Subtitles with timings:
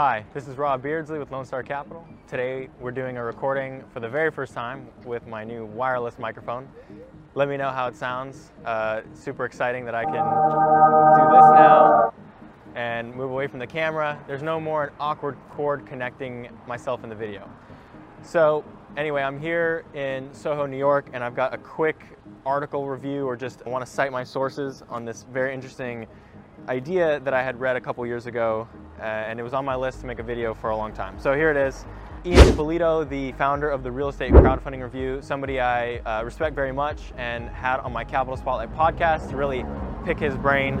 [0.00, 2.06] Hi, this is Rob Beardsley with Lone Star Capital.
[2.28, 6.68] Today we're doing a recording for the very first time with my new wireless microphone.
[7.34, 8.52] Let me know how it sounds.
[8.64, 12.14] Uh, super exciting that I can do this now
[12.76, 14.16] and move away from the camera.
[14.28, 17.50] There's no more an awkward cord connecting myself in the video.
[18.22, 18.64] So
[18.96, 22.04] anyway, I'm here in Soho, New York, and I've got a quick
[22.46, 26.06] article review or just want to cite my sources on this very interesting
[26.68, 28.68] idea that I had read a couple years ago,
[29.00, 31.18] uh, and it was on my list to make a video for a long time.
[31.18, 31.84] So here it is.
[32.26, 36.72] Ian Ippolito, the founder of the Real Estate Crowdfunding Review, somebody I uh, respect very
[36.72, 39.64] much and had on my Capital Spotlight podcast to really
[40.04, 40.78] pick his brain,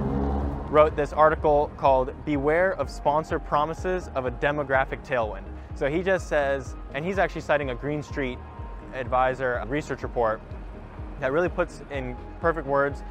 [0.68, 5.44] wrote this article called Beware of Sponsor Promises of a Demographic Tailwind.
[5.76, 8.38] So he just says, and he's actually citing a Green Street
[8.94, 10.40] advisor research report
[11.20, 13.02] that really puts in perfect words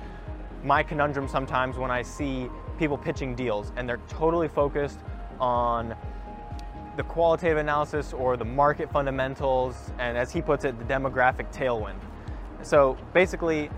[0.64, 5.00] my conundrum sometimes when I see people pitching deals and they're totally focused
[5.40, 5.96] on
[6.96, 12.00] the qualitative analysis or the market fundamentals, and as he puts it, the demographic tailwind.
[12.64, 13.70] So basically,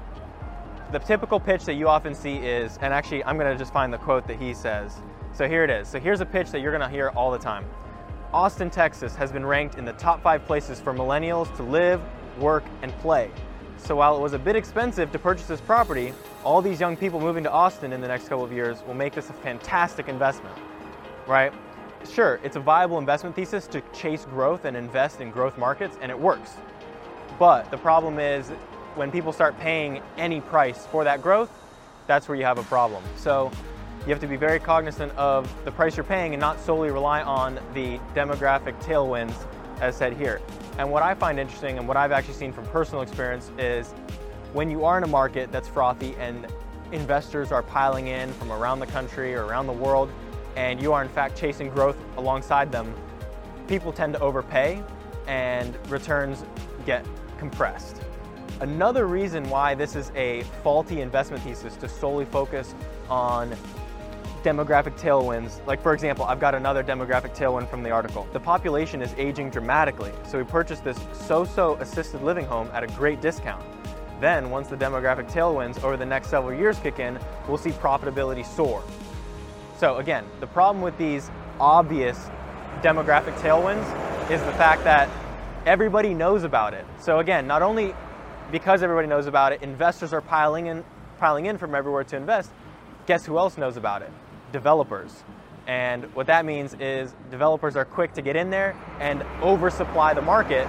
[0.94, 3.98] the typical pitch that you often see is, and actually, I'm gonna just find the
[3.98, 4.96] quote that he says.
[5.34, 5.88] So here it is.
[5.88, 7.66] So here's a pitch that you're gonna hear all the time
[8.34, 12.00] Austin, Texas has been ranked in the top five places for millennials to live,
[12.40, 13.32] work, and play.
[13.80, 16.14] So while it was a bit expensive to purchase this property,
[16.44, 19.14] all these young people moving to Austin in the next couple of years will make
[19.14, 20.56] this a fantastic investment,
[21.26, 21.52] right?
[22.08, 26.12] Sure, it's a viable investment thesis to chase growth and invest in growth markets, and
[26.12, 26.54] it works.
[27.40, 28.50] But the problem is
[28.96, 31.52] when people start paying any price for that growth,
[32.06, 33.04] that's where you have a problem.
[33.16, 33.52] So
[34.02, 37.22] you have to be very cognizant of the price you're paying and not solely rely
[37.22, 39.34] on the demographic tailwinds
[39.82, 40.42] as said here.
[40.78, 43.94] And what I find interesting and what I've actually seen from personal experience is
[44.54, 46.48] when you are in a market that's frothy and
[46.92, 50.12] investors are piling in from around the country or around the world,
[50.56, 52.94] and you are in fact chasing growth alongside them,
[53.68, 54.84] people tend to overpay
[55.28, 56.44] and returns
[56.86, 57.06] get
[57.38, 58.02] compressed.
[58.62, 62.76] Another reason why this is a faulty investment thesis to solely focus
[63.10, 63.56] on
[64.44, 65.66] demographic tailwinds.
[65.68, 68.28] Like for example, I've got another demographic tailwind from the article.
[68.34, 72.88] The population is aging dramatically, so we purchased this so-so assisted living home at a
[72.88, 73.64] great discount.
[74.20, 77.18] Then, once the demographic tailwinds over the next several years kick in,
[77.48, 78.84] we'll see profitability soar.
[79.78, 82.30] So again, the problem with these obvious
[82.82, 83.86] demographic tailwinds
[84.30, 85.10] is the fact that
[85.66, 86.86] everybody knows about it.
[87.00, 87.94] So again, not only
[88.52, 90.84] because everybody knows about it, investors are piling in,
[91.18, 92.52] piling in from everywhere to invest,
[93.06, 94.12] guess who else knows about it?
[94.52, 95.24] Developers.
[95.68, 100.22] And what that means is developers are quick to get in there and oversupply the
[100.22, 100.68] market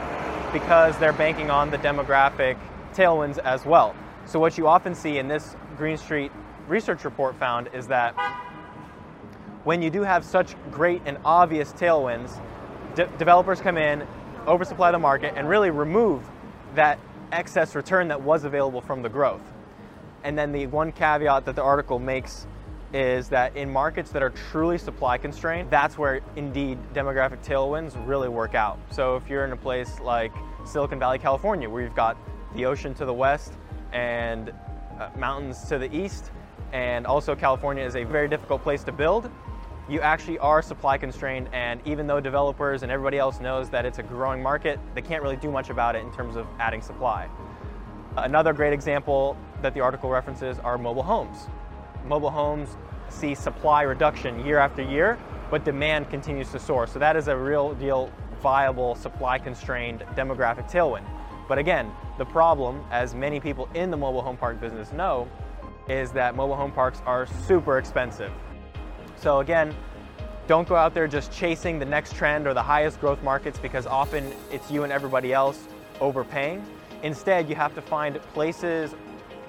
[0.52, 2.58] because they're banking on the demographic
[2.92, 3.94] tailwinds as well.
[4.26, 6.32] So what you often see in this Green Street
[6.68, 8.12] research report found is that
[9.64, 12.40] when you do have such great and obvious tailwinds,
[12.94, 14.06] de- developers come in,
[14.46, 16.22] oversupply the market, and really remove
[16.74, 16.98] that
[17.32, 19.42] excess return that was available from the growth.
[20.24, 22.46] And then the one caveat that the article makes
[22.92, 28.28] is that in markets that are truly supply constrained, that's where indeed demographic tailwinds really
[28.28, 28.78] work out.
[28.90, 30.32] So if you're in a place like
[30.64, 32.16] Silicon Valley, California, where you've got
[32.54, 33.52] the ocean to the west
[33.92, 34.52] and
[34.98, 36.30] uh, mountains to the east,
[36.72, 39.30] and also California is a very difficult place to build,
[39.88, 43.98] you actually are supply constrained and even though developers and everybody else knows that it's
[43.98, 47.28] a growing market, they can't really do much about it in terms of adding supply.
[48.16, 51.48] Another great example that the article references are mobile homes
[52.04, 52.76] mobile homes
[53.08, 55.18] see supply reduction year after year,
[55.50, 56.86] but demand continues to soar.
[56.86, 61.04] So that is a real deal viable supply constrained demographic tailwind.
[61.48, 65.28] But again, the problem, as many people in the mobile home park business know,
[65.88, 68.32] is that mobile home parks are super expensive.
[69.16, 69.74] So again,
[70.46, 73.86] don't go out there just chasing the next trend or the highest growth markets because
[73.86, 75.66] often it's you and everybody else
[76.00, 76.64] overpaying.
[77.02, 78.94] Instead, you have to find places,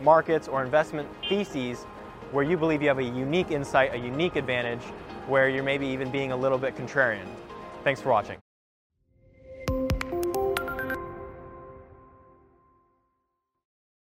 [0.01, 1.85] markets, or investment theses
[2.31, 4.83] where you believe you have a unique insight, a unique advantage,
[5.27, 7.27] where you're maybe even being a little bit contrarian.
[7.83, 8.40] Thanks for watching.